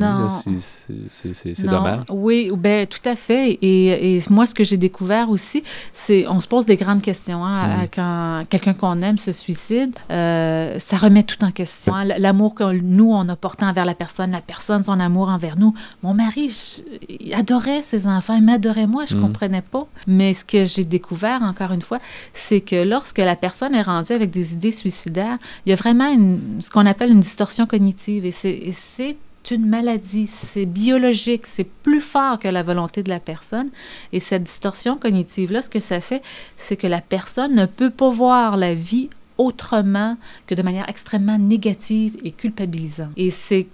C'est, 1.10 1.64
dommage. 1.66 2.02
Oui, 2.10 2.52
ben, 2.56 2.88
tout 2.88 3.08
à 3.08 3.16
fait. 3.16 3.52
Et, 3.62 4.16
et 4.18 4.22
moi, 4.30 4.46
ce 4.46 4.54
que 4.54 4.64
j'ai 4.64 4.78
découvert 4.78 5.30
aussi, 5.30 5.64
c'est 5.94 6.28
on 6.28 6.40
se 6.42 6.48
pose 6.48 6.66
des 6.66 6.76
grandes 6.76 7.02
questions. 7.02 7.44
hein, 7.46 7.84
Mm. 7.84 7.88
quand 7.94 8.44
quelqu'un 8.50 8.74
qu'on 8.74 9.02
aime 9.02 9.18
se 9.18 9.32
suicide, 9.32 9.92
euh, 10.12 10.78
ça 10.80 10.98
remet 10.98 11.24
tout 11.24 11.44
en 11.44 11.52
question. 11.52 11.94
hein. 11.94 12.06
L'amour 12.06 12.56
que 12.56 12.64
nous, 12.80 13.12
on 13.12 13.28
a 13.30 13.36
porté 13.36 13.66
envers 13.66 13.86
la 13.86 13.94
personne, 13.96 14.32
la 14.32 14.42
personne, 14.42 14.84
son 14.84 15.00
amour 15.00 15.30
envers 15.30 15.58
nous. 15.58 15.74
Mon 16.04 16.14
mari, 16.14 16.50
je- 16.50 16.82
il 17.10 17.34
adorait 17.34 17.82
ses 17.84 18.08
enfants, 18.08 18.36
il 18.36 18.44
m'adorait 18.44 18.88
moi, 18.88 19.06
je 19.06 19.16
Mm. 19.16 19.22
comprenais 19.22 19.62
pas. 19.62 19.88
Mais 20.08 20.34
ce 20.34 20.44
que 20.46 20.66
j'ai 20.66 20.84
découvert, 20.86 21.42
encore 21.44 21.72
une 21.72 21.82
fois, 21.82 22.00
c'est 22.34 22.62
que 22.62 22.84
lorsque 22.84 23.19
la 23.21 23.36
personne 23.36 23.75
est 23.75 23.81
rendue 23.81 24.13
avec 24.13 24.30
des 24.31 24.54
idées 24.54 24.71
suicidaires, 24.71 25.38
il 25.66 25.69
y 25.69 25.74
a 25.74 25.75
vraiment 25.75 26.16
ce 26.60 26.69
qu'on 26.69 26.86
appelle 26.86 27.12
une 27.12 27.19
distorsion 27.19 27.66
cognitive. 27.66 28.25
Et 28.25 28.31
c'est 28.31 29.18
une 29.51 29.68
maladie, 29.68 30.27
c'est 30.27 30.66
biologique, 30.66 31.48
c'est 31.48 31.63
plus 31.63 32.01
fort 32.01 32.38
que 32.38 32.48
la 32.48 32.62
volonté 32.62 33.01
de 33.01 33.10
la 33.10 33.20
personne. 33.20 33.70
Et 34.13 34.20
cette 34.20 34.44
distorsion 34.44 34.96
cognitive-là, 34.96 35.62
ce 35.62 35.70
que 35.70 35.79
ça 35.79 36.01
fait, 36.01 36.22
c'est 36.58 36.75
que 36.75 36.88
la 36.88 37.01
personne 37.01 37.55
ne 37.55 37.65
peut 37.65 37.89
pas 37.89 38.10
voir 38.10 38.58
la 38.58 38.75
vie 38.75 39.10
autrement 39.38 40.17
que 40.46 40.53
de 40.53 40.62
manière 40.62 40.88
extrêmement 40.89 41.39
négative 41.39 42.17
et 42.24 42.32
culpabilisante. 42.32 43.12
Et 43.17 43.32
c'est 43.32 43.67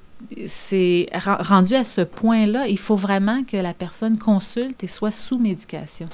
c'est 0.47 1.07
rendu 1.15 1.75
à 1.75 1.85
ce 1.85 2.01
point-là, 2.01 2.67
il 2.67 2.77
faut 2.79 2.95
vraiment 2.95 3.43
que 3.43 3.57
la 3.57 3.73
personne 3.73 4.17
consulte 4.17 4.83
et 4.83 4.87
soit 4.87 5.11
sous 5.11 5.37
médication. 5.39 6.07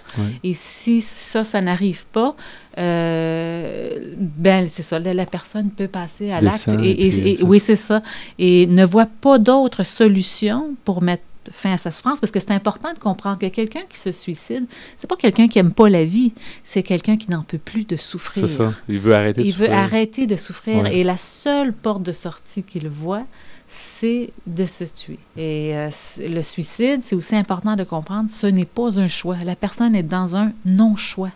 Et 0.44 0.54
si 0.54 1.02
ça, 1.02 1.44
ça 1.44 1.62
n'arrive 1.62 2.06
pas, 2.08 2.36
euh, 2.78 4.14
ben 4.18 4.68
c'est 4.68 4.82
ça, 4.84 5.00
la, 5.00 5.14
la 5.14 5.26
personne 5.26 5.70
peut 5.70 5.88
passer 5.88 6.32
à 6.32 6.42
l'acte. 6.42 6.70
Descend, 6.70 6.84
Et, 6.84 6.90
et 6.90 7.08
et- 7.08 7.10
puis, 7.10 7.30
et- 7.32 7.38
c'est 7.38 7.44
oui, 7.44 7.60
c'est 7.60 7.76
ça. 7.76 8.02
Et 8.40 8.68
ne 8.68 8.86
voit 8.86 9.08
pas 9.08 9.40
d'autre 9.40 9.84
solution 9.84 10.76
pour 10.86 11.02
mettre 11.02 11.24
fin 11.52 11.74
à 11.74 11.78
sa 11.78 11.92
souffrance, 11.92 12.20
parce 12.20 12.32
que 12.32 12.40
c'est 12.40 12.52
important 12.52 12.94
de 12.94 13.00
comprendre 13.00 13.40
que 13.40 13.48
quelqu'un 13.48 13.82
qui 13.90 13.98
se 13.98 14.12
suicide, 14.12 14.66
c'est 14.98 15.08
pas 15.08 15.16
quelqu'un 15.16 15.48
qui 15.48 15.58
aime 15.60 15.74
pas 15.74 15.90
la 15.90 16.06
vie, 16.06 16.34
c'est 16.64 16.84
quelqu'un 16.84 17.18
qui 17.18 17.30
n'en 17.32 17.42
peut 17.44 17.58
plus 17.58 17.84
de 17.86 17.96
souffrir. 17.96 18.48
C'est 18.48 18.58
ça. 18.58 18.74
Il 18.88 19.00
veut 19.00 19.16
arrêter 19.16 19.42
de 19.42 19.48
Il 19.48 19.52
veut 19.54 19.66
souffrir. 19.66 19.78
arrêter 19.80 20.28
de 20.28 20.36
souffrir 20.36 20.84
Ouais. 20.84 20.98
et 20.98 21.04
la 21.04 21.18
seule 21.18 21.74
porte 21.74 22.04
de 22.04 22.12
sortie 22.12 22.64
qu'il 22.64 22.88
voit, 22.90 23.24
c'est 23.68 24.32
de 24.48 24.66
se 24.66 24.84
tuer. 24.84 25.18
Et 25.38 25.76
euh, 25.78 25.90
le 26.20 26.42
suicide, 26.42 27.02
c'est 27.02 27.16
aussi 27.16 27.36
important 27.36 27.76
de 27.76 27.84
comprendre, 27.86 28.30
ce 28.30 28.46
n'est 28.48 28.66
pas 28.66 29.00
un 29.00 29.08
choix. 29.08 29.38
La 29.46 29.56
personne 29.56 29.96
est 29.96 30.04
dans 30.04 30.36
un 30.36 30.52
non-choix. 30.66 31.32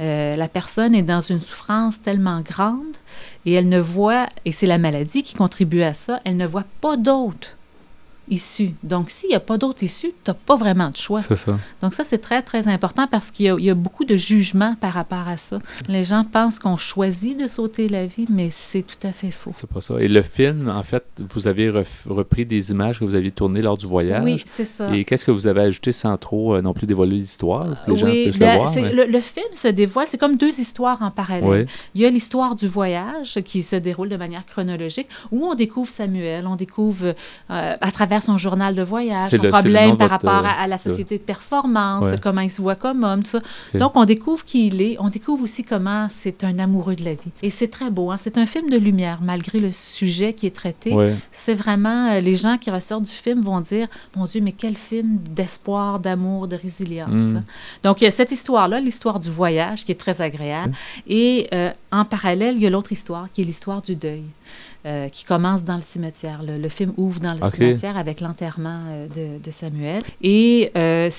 Euh, 0.00 0.34
la 0.36 0.48
personne 0.48 0.94
est 0.94 1.02
dans 1.02 1.20
une 1.20 1.40
souffrance 1.40 2.00
tellement 2.00 2.40
grande 2.40 2.96
et 3.44 3.52
elle 3.52 3.68
ne 3.68 3.80
voit, 3.80 4.28
et 4.46 4.52
c'est 4.52 4.66
la 4.66 4.78
maladie 4.78 5.22
qui 5.22 5.34
contribue 5.34 5.82
à 5.82 5.92
ça, 5.92 6.20
elle 6.24 6.36
ne 6.38 6.46
voit 6.46 6.64
pas 6.80 6.96
d'autre 6.96 7.56
issue. 8.30 8.72
Donc, 8.82 9.10
s'il 9.10 9.28
n'y 9.28 9.34
a 9.34 9.40
pas 9.40 9.58
d'autre 9.58 9.82
issue, 9.82 10.12
tu 10.24 10.30
n'as 10.30 10.34
pas 10.34 10.56
vraiment 10.56 10.90
de 10.90 10.96
choix. 10.96 11.22
C'est 11.22 11.36
ça. 11.36 11.58
Donc, 11.82 11.94
ça, 11.94 12.04
c'est 12.04 12.18
très, 12.18 12.42
très 12.42 12.68
important 12.68 13.06
parce 13.06 13.30
qu'il 13.30 13.46
y, 13.46 13.70
a 13.70 13.74
beaucoup 13.74 14.04
de 14.04 14.16
jugements 14.16 14.74
par 14.80 14.94
rapport 14.94 15.28
à 15.28 15.36
ça. 15.36 15.58
Les 15.88 16.04
gens 16.04 16.24
pensent 16.24 16.58
qu'on 16.58 16.76
choisit 16.76 17.38
de 17.38 17.48
sauter 17.48 17.88
la 17.88 18.06
vie, 18.06 18.26
mais 18.30 18.48
c'est 18.50 18.82
tout 18.82 19.06
à 19.06 19.12
fait 19.12 19.30
faux. 19.30 19.50
C'est 19.54 19.68
pas 19.68 19.80
ça. 19.80 19.94
Et 20.00 20.08
le 20.08 20.22
film, 20.22 20.68
en 20.68 20.82
fait, 20.82 21.04
vous 21.34 21.48
avez 21.48 21.70
repris 22.06 22.46
des 22.46 22.70
images 22.70 23.00
que 23.00 23.04
vous 23.04 23.14
aviez 23.14 23.30
tournées 23.30 23.62
lors 23.62 23.76
du 23.76 23.86
voyage. 23.86 24.22
Oui, 24.24 24.42
c'est 24.46 24.64
ça. 24.64 24.94
Et 24.94 25.04
qu'est-ce 25.04 25.24
que 25.24 25.30
vous 25.30 25.46
avez 25.46 25.62
ajouté 25.62 25.92
sans 25.92 26.16
trop 26.16 26.54
euh, 26.54 26.62
non 26.62 26.72
plus 26.72 26.86
dévoiler 26.86 27.16
l'histoire, 27.16 27.82
que 27.84 27.90
les 27.90 27.96
gens 27.96 28.06
puissent 28.06 28.38
le 28.38 28.40
ben, 28.40 28.56
voir? 28.56 28.74
Le, 28.76 29.20
film 29.20 29.46
se 29.54 29.68
dévoile, 29.68 30.06
c'est 30.06 30.18
comme 30.18 30.36
deux 30.36 30.60
histoires 30.60 31.02
en 31.02 31.10
parallèle. 31.10 31.66
Il 31.94 32.00
y 32.00 32.06
a 32.06 32.10
l'histoire 32.10 32.54
du 32.54 32.66
voyage 32.66 33.38
qui 33.44 33.62
se 33.62 33.76
déroule 33.76 34.08
de 34.08 34.16
manière 34.16 34.46
chronologique, 34.46 35.08
où 35.30 35.44
on 35.44 35.54
découvre 35.54 35.90
Samuel, 35.90 36.46
on 36.46 36.56
découvre 36.56 37.06
euh, 37.06 37.76
à 37.80 37.90
travers 37.90 38.19
son 38.20 38.38
journal 38.38 38.74
de 38.74 38.82
voyage, 38.82 39.30
son 39.30 39.38
problème 39.38 39.96
par 39.96 40.10
rapport 40.10 40.44
à, 40.44 40.66
la 40.66 40.78
société 40.78 41.18
de 41.18 41.22
performance, 41.22 42.06
comment 42.22 42.40
il 42.40 42.50
se 42.50 42.62
voit 42.62 42.76
comme 42.76 43.04
homme, 43.04 43.22
tout 43.22 43.30
ça. 43.30 43.78
Donc, 43.78 43.92
on 43.96 44.04
découvre 44.04 44.44
qui 44.44 44.66
il 44.66 44.82
est, 44.82 44.96
on 44.98 45.08
découvre 45.08 45.44
aussi 45.44 45.64
comment 45.64 46.08
c'est 46.14 46.44
un 46.44 46.58
amoureux 46.58 46.96
de 46.96 47.04
la 47.04 47.12
vie. 47.12 47.30
Et 47.42 47.50
c'est 47.50 47.68
très 47.68 47.90
beau, 47.90 48.10
hein? 48.10 48.16
c'est 48.18 48.38
un 48.38 48.46
film 48.46 48.70
de 48.70 48.76
lumière, 48.76 49.20
malgré 49.22 49.58
le 49.58 49.72
sujet 49.72 50.32
qui 50.32 50.46
est 50.46 50.54
traité. 50.54 50.94
C'est 51.30 51.54
vraiment, 51.54 52.12
euh, 52.12 52.20
les 52.20 52.36
gens 52.36 52.58
qui 52.58 52.70
ressortent 52.70 53.04
du 53.04 53.12
film 53.12 53.40
vont 53.40 53.60
dire, 53.60 53.88
mon 54.16 54.26
Dieu, 54.26 54.40
mais 54.40 54.52
quel 54.52 54.76
film 54.76 55.18
d'espoir, 55.30 56.00
d'amour, 56.00 56.48
de 56.48 56.56
résilience. 56.56 57.10
Mm. 57.10 57.44
Donc, 57.82 58.00
il 58.00 58.04
y 58.04 58.06
a 58.06 58.10
cette 58.10 58.32
histoire-là, 58.32 58.80
l'histoire 58.80 59.18
du 59.18 59.30
voyage, 59.30 59.84
qui 59.84 59.92
est 59.92 60.00
très 60.00 60.20
agréable. 60.20 60.74
Et 61.06 61.48
euh, 61.52 61.70
en 61.92 62.04
parallèle, 62.04 62.56
il 62.56 62.62
y 62.62 62.66
a 62.66 62.70
l'autre 62.70 62.92
histoire, 62.92 63.30
qui 63.30 63.42
est 63.42 63.44
l'histoire 63.44 63.82
du 63.82 63.96
deuil. 63.96 64.24
Euh, 64.86 65.10
qui 65.10 65.24
commence 65.24 65.62
dans 65.62 65.76
le 65.76 65.82
cimetière. 65.82 66.40
Le, 66.42 66.68
film 66.70 66.94
ouvre 66.96 67.20
dans 67.20 67.34
le 67.34 67.50
cimetière 67.50 67.98
avec 67.98 68.22
l'enterrement 68.22 68.80
euh, 68.88 69.38
de, 69.38 69.50
Samuel. 69.50 70.02
Et 70.22 70.72
euh, 70.74 71.10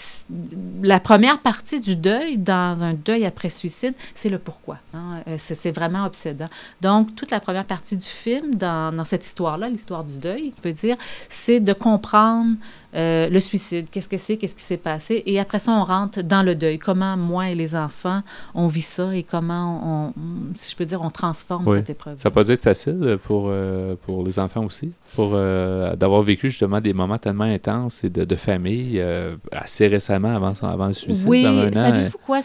la 0.82 1.00
première 1.00 1.40
partie 1.42 1.80
du 1.80 1.96
deuil, 1.96 2.40
dans 2.40 2.82
un 2.82 2.96
deuil 2.96 3.24
après 3.24 3.52
suicide, 3.52 3.94
c'est 4.16 4.30
le 4.30 4.40
pourquoi. 4.40 4.80
Hein. 4.96 5.22
c'est 5.38 5.70
vraiment 5.70 6.06
obsédant. 6.06 6.48
Donc, 6.82 7.14
toute 7.16 7.30
la 7.30 7.40
première 7.40 7.66
partie 7.66 7.96
du 7.96 8.08
film, 8.08 8.56
dans, 8.56 8.96
dans 8.96 9.06
cette 9.06 9.24
histoire-là, 9.24 9.70
l'histoire 9.70 10.06
du 10.06 10.18
deuil, 10.18 10.54
on 10.58 10.62
peut 10.62 10.74
dire, 10.74 10.96
c'est 11.30 11.60
de 11.60 11.74
comprendre 11.74 12.56
le 12.94 13.40
suicide, 13.40 13.90
qu'est-ce 13.90 14.10
que 14.10 14.18
c'est, 14.18 14.38
qu'est-ce 14.38 14.56
qui 14.56 14.64
s'est 14.64 14.78
passé? 14.78 15.24
Et 15.26 15.40
après 15.40 15.60
ça, 15.60 15.72
on 15.72 15.84
rentre 15.84 16.22
dans 16.22 16.44
le 16.44 16.56
deuil. 16.56 16.80
Comment 16.80 17.18
moi 17.18 17.50
et 17.50 17.56
les 17.56 17.76
enfants, 17.76 18.22
on 18.54 18.68
vit 18.68 18.82
ça 18.82 19.16
et 19.16 19.24
comment, 19.24 20.14
on, 20.18 20.54
si 20.56 20.72
je 20.72 20.76
peux 20.76 20.86
dire, 20.86 21.02
on 21.02 21.10
transforme 21.10 21.66
cette 21.74 21.90
épreuve. 21.90 22.18
Ça 22.18 22.32
peut 22.32 22.50
être 22.50 22.62
facile 22.62 23.18
pour 23.24 23.50
euh, 23.50 23.96
pour 24.06 24.24
les 24.24 24.40
enfants 24.40 24.66
aussi, 24.66 24.92
pour 25.16 25.32
euh, 25.34 25.96
d'avoir 25.96 26.22
vécu 26.22 26.50
justement 26.50 26.82
des 26.82 26.94
moments 26.94 27.18
tellement 27.18 27.44
intenses 27.44 28.04
et 28.04 28.10
de, 28.10 28.36
famille 28.36 29.00
euh, 29.00 29.36
assez 29.52 29.88
récemment 29.88 30.36
avant, 30.36 30.54
avant 30.62 30.88
le 30.88 30.94
suicide. 30.94 31.28
Oui, 31.28 31.44
savez-vous 31.74 32.18
quoi? 32.26 32.42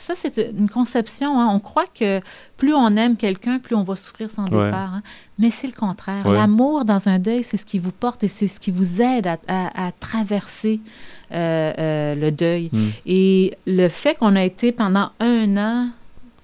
Ça, 0.00 0.14
c'est 0.16 0.38
une 0.38 0.68
conception. 0.68 1.38
Hein. 1.38 1.48
On 1.52 1.60
croit 1.60 1.86
que 1.86 2.20
plus 2.56 2.74
on 2.74 2.96
aime 2.96 3.16
quelqu'un, 3.16 3.58
plus 3.58 3.76
on 3.76 3.82
va 3.82 3.94
souffrir 3.96 4.30
son 4.30 4.44
départ. 4.44 4.94
Hein. 4.94 5.02
Mais 5.38 5.50
c'est 5.50 5.66
le 5.66 5.72
contraire. 5.72 6.26
L'amour 6.28 6.84
dans 6.84 7.08
un 7.08 7.18
deuil, 7.18 7.42
c'est 7.42 7.56
ce 7.56 7.66
qui 7.66 7.78
vous 7.78 7.92
porte 7.92 8.24
et 8.24 8.28
c'est 8.28 8.48
ce 8.48 8.60
qui 8.60 8.70
vous 8.70 9.00
aide 9.00 9.26
à, 9.26 9.92
traverser 10.00 10.80
le 11.30 12.30
deuil. 12.30 12.70
Hmm. 12.72 12.88
Et 13.06 13.52
le 13.66 13.88
fait 13.88 14.16
qu'on 14.16 14.36
a 14.36 14.44
été 14.44 14.72
pendant 14.72 15.10
un 15.20 15.56
an 15.56 15.88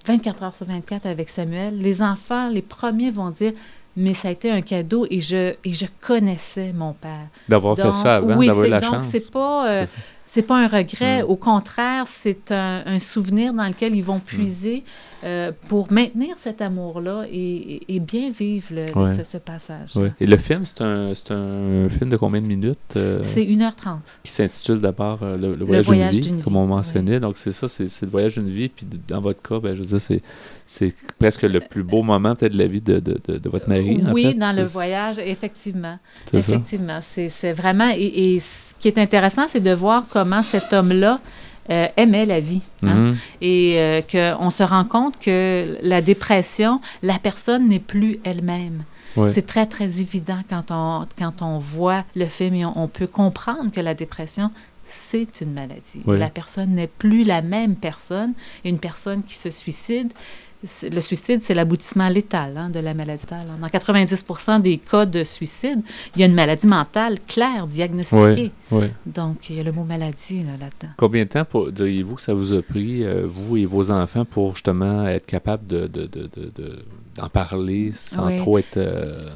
24 0.07 0.43
heures 0.45 0.55
sur 0.55 0.67
24 0.67 1.07
avec 1.07 1.29
Samuel, 1.29 1.79
les 1.79 2.01
enfants, 2.03 2.49
les 2.49 2.63
premiers 2.63 3.11
vont 3.11 3.31
dire 3.31 3.53
mais 3.97 4.13
ça 4.13 4.29
a 4.29 4.31
été 4.31 4.51
un 4.51 4.61
cadeau 4.61 5.07
et 5.11 5.21
je, 5.21 5.55
et 5.65 5.73
je 5.73 5.87
connaissais 6.01 6.73
mon 6.75 6.93
père. 6.93 7.29
D'avoir 7.49 7.77
fait 7.77 7.93
ça 7.93 8.17
avant, 8.17 8.39
d'avoir 8.39 8.67
la 8.69 8.81
donc 8.81 9.03
C'est 9.03 9.31
pas, 9.31 9.69
euh, 9.69 9.87
c'est 10.27 10.43
pas 10.43 10.57
un 10.57 10.69
regret. 10.69 11.23
Mm. 11.23 11.27
Au 11.27 11.37
contraire, 11.37 12.05
c'est 12.07 12.51
un, 12.51 12.99
souvenir 12.99 13.55
dans 13.55 13.67
lequel 13.67 13.95
ils 13.95 14.05
vont 14.05 14.17
mm. 14.17 14.23
puiser 14.23 14.85
euh, 15.25 15.53
pour 15.69 15.91
maintenir 15.93 16.37
cet 16.39 16.61
amour-là 16.61 17.25
et, 17.31 17.95
et, 17.95 18.01
bien 18.01 18.31
vivre 18.31 18.67
le, 18.73 18.87
ce, 19.25 19.39
passage. 19.39 19.95
Et 20.21 20.27
le 20.27 20.37
film, 20.37 20.65
c'est 20.65 20.83
un, 20.83 21.13
un, 21.31 21.89
film 21.89 22.11
de 22.11 22.17
combien 22.17 22.41
de 22.41 22.47
minutes? 22.47 22.79
Euh, 22.97 23.23
c'est 23.23 23.45
1h30. 23.45 23.99
Qui 24.23 24.33
s'intitule 24.33 24.81
d'abord 24.81 25.21
le, 25.23 25.55
voyage, 25.65 25.87
d'une 25.87 26.37
vie, 26.37 26.43
comme 26.43 26.57
on 26.57 26.67
mentionnait. 26.67 27.21
Donc, 27.21 27.37
c'est 27.37 27.53
ça, 27.53 27.69
c'est 27.69 28.03
le 28.03 28.11
voyage 28.11 28.35
d'une 28.35 28.51
vie. 28.51 28.69
Puis 28.69 28.87
dans 29.09 29.21
votre 29.21 29.43
cas, 29.43 29.59
ben, 29.59 29.75
je 29.75 29.81
veux 29.81 29.87
dire, 29.87 30.01
c'est 30.01 30.23
c'est 30.67 30.93
presque 31.19 31.43
le 31.43 31.61
plus 31.61 31.85
beau 31.85 32.03
moment 32.03 32.35
peut-être 32.35 32.53
de 32.53 32.59
la 32.59 32.67
vie 32.67 32.81
de, 32.81 32.99
de, 32.99 33.39
de, 33.39 33.49
votre 33.49 33.69
mari. 33.69 34.03
Oui, 34.13 34.35
dans 34.35 34.55
le 34.55 34.65
voyage, 34.65 35.19
effectivement. 35.21 35.99
Effectivement, 36.33 36.99
c'est 37.03 37.53
vraiment... 37.53 37.89
Et, 37.97 38.41
ce 38.41 38.75
qui 38.79 38.89
est 38.89 38.99
intéressant, 38.99 39.47
c'est 39.49 39.61
de 39.61 39.73
voir 39.73 40.09
comment 40.17 40.43
cet 40.43 40.73
homme-là 40.73 41.21
euh, 41.69 41.89
aimait 41.99 42.25
la 42.25 42.41
vie. 42.41 42.63
Hein. 42.83 43.13
Mm-hmm. 43.13 43.17
Et 43.43 43.75
euh, 43.77 44.01
qu'on 44.01 44.49
se 44.49 44.63
rend 44.63 44.85
compte 44.85 45.19
que 45.19 45.77
la 45.83 46.01
dépression, 46.01 46.81
la 47.03 47.19
personne 47.19 47.69
n'est 47.69 47.81
plus 47.81 48.19
elle-même. 48.25 48.85
C'est 49.29 49.47
très, 49.47 49.67
très 49.67 50.01
évident 50.01 50.41
quand 50.49 50.71
on, 50.71 51.07
quand 51.19 51.41
on 51.41 51.59
voit 51.59 52.05
le 52.15 52.27
film 52.27 52.55
et 52.55 52.67
on, 52.67 52.87
peut 52.87 53.07
comprendre 53.07 53.73
que 53.73 53.81
la 53.81 53.95
dépression, 53.95 54.51
c'est 54.85 55.41
une 55.41 55.55
maladie. 55.55 56.03
La 56.07 56.29
personne 56.29 56.75
n'est 56.75 56.87
plus 56.87 57.25
la 57.25 57.41
même 57.41 57.77
personne. 57.77 58.35
Une 58.65 58.79
personne 58.79 59.23
qui 59.23 59.35
se 59.35 59.51
suicide, 59.51 60.13
le 60.63 61.01
suicide, 61.01 61.41
c'est 61.43 61.55
l'aboutissement 61.55 62.09
létal 62.09 62.57
hein, 62.57 62.71
de 62.71 62.81
la 62.81 62.95
maladie 62.95 63.25
mentale. 63.31 63.47
Dans 63.61 63.67
90% 63.67 64.63
des 64.63 64.79
cas 64.79 65.07
de 65.07 65.25
suicide, 65.25 65.81
il 66.15 66.21
y 66.21 66.23
a 66.23 66.27
une 66.27 66.35
maladie 66.35 66.67
mentale 66.67 67.19
claire, 67.27 67.67
diagnostiquée. 67.67 68.53
Donc, 69.05 69.51
il 69.51 69.57
y 69.57 69.61
a 69.61 69.63
le 69.63 69.73
mot 69.73 69.85
maladie 69.85 70.43
là-dedans. 70.43 70.93
Combien 70.97 71.25
de 71.25 71.29
temps, 71.29 71.47
diriez-vous, 71.71 72.17
que 72.17 72.23
ça 72.23 72.35
vous 72.35 72.53
a 72.53 72.63
pris, 72.63 73.05
euh, 73.05 73.23
vous 73.27 73.57
et 73.57 73.67
vos 73.67 73.91
enfants, 73.91 74.25
pour 74.25 74.55
justement 74.55 75.07
être 75.07 75.27
capable 75.27 75.67
d'en 75.67 75.87
de, 75.87 76.07
de, 76.07 77.29
parler 77.33 77.93
sans 77.95 78.35
trop 78.37 78.59
être... 78.59 78.77
Euh, 78.77 79.31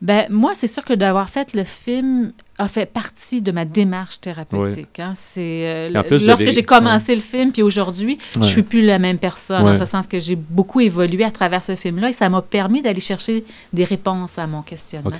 ben, 0.00 0.26
moi, 0.30 0.52
c'est 0.54 0.68
sûr 0.68 0.84
que 0.84 0.92
d'avoir 0.92 1.28
fait 1.28 1.54
le 1.54 1.64
film 1.64 2.32
a 2.58 2.68
fait 2.68 2.86
partie 2.86 3.42
de 3.42 3.52
ma 3.52 3.64
démarche 3.64 4.20
thérapeutique. 4.20 5.00
Hein. 5.00 5.12
C'est 5.14 5.90
euh, 5.90 5.90
lorsque 5.90 6.50
j'ai 6.50 6.62
commencé 6.62 7.14
le 7.14 7.20
film, 7.20 7.52
puis 7.52 7.62
aujourd'hui, 7.62 8.18
je 8.34 8.42
je 8.42 8.48
suis 8.48 8.62
plus 8.62 8.82
la 8.82 8.98
même 8.98 9.18
personne, 9.18 9.66
en 9.66 9.76
ce 9.76 9.84
sens 9.84 10.06
que 10.06 10.18
j'ai 10.18 10.36
beaucoup 10.36 10.80
évolué 10.80 11.22
à 11.24 11.30
travers 11.30 11.62
ce 11.62 11.74
film-là, 11.76 12.10
et 12.10 12.12
ça 12.12 12.28
m'a 12.28 12.42
permis 12.42 12.82
d'aller 12.82 13.00
chercher 13.00 13.44
des 13.72 13.84
réponses 13.84 14.38
à 14.38 14.46
mon 14.46 14.62
questionnement. 14.62 15.10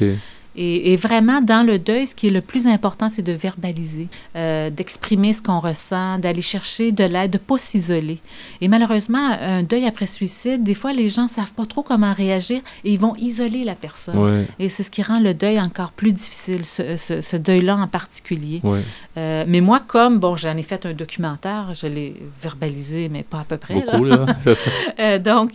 Et, 0.57 0.97
vraiment, 0.97 1.41
dans 1.41 1.65
le 1.65 1.79
deuil, 1.79 2.09
ce 2.09 2.17
qui 2.17 2.27
est 2.27 2.31
le 2.31 2.41
plus 2.41 2.67
important, 2.67 3.09
c'est 3.11 3.23
de 3.23 3.33
verbaliser, 3.33 4.09
euh, 4.35 4.71
d'exprimer 4.71 5.33
ce 5.33 5.41
qu'on 5.41 5.61
ressent, 5.61 6.19
d'aller 6.19 6.43
chercher 6.43 6.91
de 6.91 7.05
l'aide, 7.05 7.31
de 7.31 7.37
ne 7.37 7.43
pas 7.43 7.59
s'isoler. 7.59 8.19
Et 8.61 8.67
malheureusement, 8.67 9.37
un 9.41 9.63
deuil 9.63 9.87
après 9.87 10.07
suicide, 10.07 10.65
des 10.65 10.75
fois, 10.75 10.93
les 10.93 11.09
gens 11.09 11.25
ne 11.25 11.29
savent 11.29 11.53
pas 11.53 11.65
trop 11.65 11.83
comment 11.83 12.13
réagir 12.13 12.61
et 12.83 12.93
ils 12.93 12.99
vont 12.99 13.15
isoler 13.17 13.63
la 13.63 13.77
personne. 13.77 14.47
Et 14.59 14.69
c'est 14.69 14.83
ce 14.83 14.91
qui 14.91 15.03
rend 15.03 15.21
le 15.21 15.33
deuil 15.33 15.61
encore 15.61 15.93
plus 15.93 16.13
difficile, 16.13 16.65
ce, 16.65 17.37
deuil-là 17.37 17.77
en 17.77 17.87
particulier. 17.87 18.61
Euh, 19.17 19.45
mais 19.47 19.61
moi, 19.61 19.81
comme, 19.87 20.19
bon, 20.19 20.37
j'en 20.37 20.57
ai 20.57 20.63
fait 20.63 20.87
un 20.87 20.93
documentaire, 20.93 21.73
je 21.75 21.87
l'ai 21.87 22.15
verbalisé, 22.43 23.09
mais 23.09 23.23
pas 23.23 23.41
à 23.41 23.45
peu 23.45 23.59
près. 23.59 23.75
Beaucoup, 23.75 24.05
là, 24.05 24.27
c'est 24.43 24.55
ça. 24.55 24.71
Euh, 24.99 25.19
donc, 25.19 25.55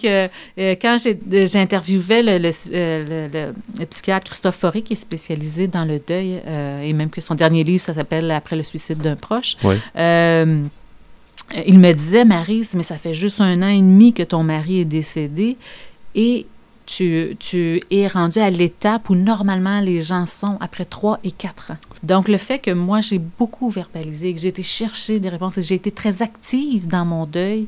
quand 0.58 0.98
j'interviewais 0.98 2.24
le, 2.24 2.38
le, 2.38 3.86
psychiatre 3.86 4.28
Christophe 4.28 4.56
Foré, 4.56 4.83
qui 4.84 4.96
spécialisé 4.96 5.68
dans 5.68 5.86
le 5.86 6.00
deuil 6.00 6.42
euh, 6.46 6.82
et 6.82 6.94
même 6.94 7.10
que 7.10 7.22
son 7.22 7.36
dernier 7.36 7.64
livre, 7.64 7.82
ça 7.82 7.94
s'appelle 7.94 8.30
Après 8.32 8.56
le 8.56 8.64
suicide 8.64 9.00
d'un 9.00 9.16
proche. 9.16 9.58
Euh, 9.96 10.64
il 11.66 11.80
me 11.80 11.92
disait, 11.94 12.26
Marise, 12.26 12.74
mais 12.76 12.84
ça 12.84 12.98
fait 12.98 13.14
juste 13.14 13.42
un 13.42 13.62
an 13.62 13.68
et 13.68 13.78
demi 13.80 14.14
que 14.14 14.24
ton 14.24 14.44
mari 14.44 14.80
est 14.80 14.86
décédé 14.86 15.58
et 16.16 16.46
tu, 16.86 17.36
tu 17.40 17.82
es 17.92 18.08
rendu 18.08 18.40
à 18.40 18.50
l'étape 18.50 19.10
où 19.10 19.16
normalement 19.16 19.80
les 19.80 20.02
gens 20.02 20.26
sont 20.26 20.58
après 20.60 20.86
trois 20.86 21.20
et 21.24 21.32
quatre 21.32 21.72
ans. 21.72 21.78
Donc 22.04 22.28
le 22.28 22.38
fait 22.38 22.60
que 22.60 22.72
moi 22.72 23.02
j'ai 23.02 23.20
beaucoup 23.20 23.70
verbalisé, 23.70 24.34
que 24.34 24.40
j'ai 24.40 24.50
été 24.50 24.64
chercher 24.64 25.20
des 25.20 25.30
réponses, 25.30 25.56
que 25.56 25.62
j'ai 25.62 25.76
été 25.76 25.92
très 25.92 26.22
active 26.22 26.88
dans 26.88 27.06
mon 27.06 27.26
deuil, 27.26 27.68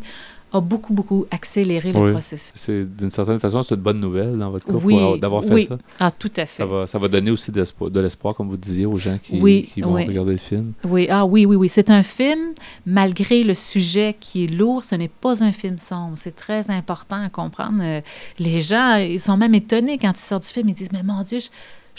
a 0.55 0.62
beaucoup, 0.62 0.93
beaucoup 0.93 1.25
accéléré 1.31 1.91
le 1.91 2.12
processus. 2.12 2.51
C'est 2.55 2.85
d'une 2.95 3.12
certaine 3.12 3.39
façon, 3.39 3.63
c'est 3.63 3.75
une 3.75 3.81
bonne 3.81 4.00
nouvelle 4.00 4.38
dans 4.38 4.51
votre 4.51 4.65
cas 4.65 5.17
d'avoir 5.17 5.43
fait 5.43 5.53
oui. 5.53 5.65
ça. 5.65 5.77
Ah, 6.00 6.12
tout 6.12 6.31
à 6.35 6.45
fait. 6.45 6.63
Ça 6.63 6.65
va, 6.65 6.88
ça 6.88 7.00
va 7.00 7.07
donner 7.07 7.31
aussi 7.31 7.51
de 7.51 8.00
l'espoir, 8.00 8.35
comme 8.35 8.50
vous 8.50 8.57
disiez, 8.57 8.85
aux 8.85 8.97
gens 8.97 9.17
qui, 9.17 9.39
qui 9.74 9.81
vont 9.81 9.93
regarder 9.93 10.33
le 10.33 10.38
film. 10.38 10.74
Oui, 10.88 11.07
ah 11.09 11.25
oui, 11.25 11.45
oui, 11.45 11.55
oui. 11.55 11.69
C'est 11.69 11.89
un 11.89 12.03
film, 12.03 12.53
malgré 12.85 13.43
le 13.43 13.53
sujet 13.53 14.15
qui 14.19 14.45
est 14.45 14.47
lourd, 14.47 14.83
ce 14.83 14.95
n'est 14.95 15.07
pas 15.09 15.43
un 15.43 15.51
film 15.51 15.77
sombre. 15.77 16.13
C'est 16.15 16.35
très 16.35 16.69
important 16.71 17.21
à 17.21 17.29
comprendre. 17.29 17.79
Euh, 17.81 18.01
les 18.39 18.62
gens, 18.62 18.95
ils 18.95 19.19
sont 19.19 19.38
même 19.38 19.55
étonnés 19.55 19.97
quand 19.97 20.12
ils 20.12 20.24
sortent 20.24 20.43
du 20.43 20.50
film. 20.50 20.69
Ils 20.69 20.75
disent, 20.75 20.91
mais 20.91 21.03
mon 21.03 21.21
Dieu, 21.24 21.39
je 21.39 21.47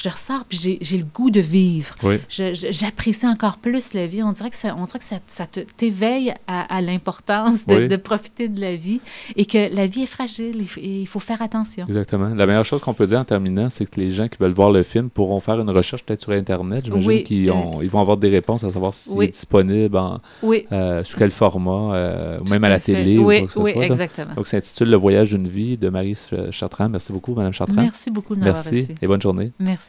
ressors 0.05 0.45
puis 0.49 0.79
j'ai 0.81 0.99
le 0.99 1.05
goût 1.05 1.31
de 1.31 1.41
vivre. 1.41 1.95
J'apprécie 2.29 3.27
encore 3.27 3.59
plus 3.59 3.95
la 3.95 4.07
vie. 4.07 4.23
On 4.23 4.33
dirait 4.33 4.51
que 4.51 4.57
ça, 4.57 4.75
on 4.79 4.85
dirait 4.85 4.99
que 4.99 5.05
ça, 5.05 5.17
ça 5.27 5.47
t'éveille 5.47 6.35
à, 6.47 6.81
l'importance 6.81 7.67
de, 7.67 7.87
de, 7.87 7.97
profiter 7.97 8.49
de 8.49 8.61
la 8.61 8.77
vie 8.77 9.01
et 9.37 9.47
que 9.47 9.75
la 9.75 9.87
vie 9.87 10.03
est 10.03 10.07
fragile 10.07 10.63
et 10.77 11.01
il 11.01 11.07
faut 11.07 11.21
faire 11.21 11.43
attention. 11.43 11.87
Exactement. 11.87 12.29
La 12.35 12.47
meilleure 12.47 12.65
chose 12.65 12.81
qu'on 12.81 12.95
peut 12.95 13.07
dire 13.07 13.19
en 13.19 13.25
terminant, 13.25 13.69
c'est 13.71 13.89
que 13.89 14.01
les 14.01 14.13
gens 14.13 14.29
qui 14.29 14.39
veulent 14.39 14.53
voir 14.53 14.71
le 14.71 14.83
film 14.83 15.11
pourront 15.11 15.41
faire 15.41 15.61
une 15.61 15.71
recherche 15.71 16.05
peut-être 16.05 16.23
sur 16.23 16.33
Internet. 16.33 16.85
J'imagine 16.85 17.23
qu'ils 17.23 17.51
euh, 17.51 17.55
ils 17.83 17.91
vont 17.91 18.01
avoir 18.01 18.17
des 18.17 18.29
réponses 18.29 18.65
à 18.65 18.71
savoir 18.71 18.95
s'il 18.95 19.23
est 19.23 19.29
disponible, 19.29 19.97
en, 19.97 20.21
euh, 20.45 21.05
sous 21.05 21.17
quel 21.17 21.31
format, 21.31 21.95
euh, 21.95 22.39
ou 22.41 22.51
même 22.51 22.65
à, 22.65 22.69
la 22.69 22.81
télé. 22.81 23.19
Oui, 23.19 23.43
ou 23.43 23.47
quoi 23.47 23.47
que 23.47 23.53
ce 23.53 23.75
soit, 23.75 23.85
exactement. 23.85 24.35
Donc, 24.35 24.47
ça 24.47 24.59
s'intitule 24.59 24.91
Le 24.91 24.97
voyage 24.97 25.31
d'une 25.31 25.49
vie 25.49 25.77
de 25.77 25.89
Marie 25.89 26.17
Chartrand. 26.51 26.89
Merci 26.89 27.13
beaucoup, 27.13 27.35
Madame 27.35 27.53
Chartrand. 27.53 27.83
Merci 27.83 28.11
beaucoup 28.11 28.35
de 28.35 28.41
m'avoir 28.41 28.65
Merci 28.65 28.95
et 29.01 29.07
bonne 29.07 29.23
journée. 29.23 29.53
Merci. 29.59 29.86